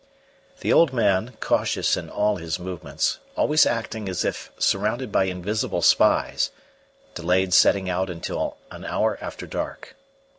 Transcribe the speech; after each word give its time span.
The 0.61 0.73
old 0.73 0.91
man, 0.93 1.37
cautious 1.39 1.95
in 1.95 2.09
all 2.09 2.37
his 2.37 2.57
movements, 2.57 3.19
always 3.37 3.67
acting 3.67 4.09
as 4.09 4.25
if 4.25 4.51
surrounded 4.57 5.11
by 5.11 5.25
invisible 5.25 5.83
spies, 5.83 6.49
delayed 7.13 7.53
setting 7.53 7.87
out 7.87 8.09
until 8.09 8.57
an 8.71 8.83
hour 8.83 9.19
after 9.21 9.45
dark. 9.45 9.95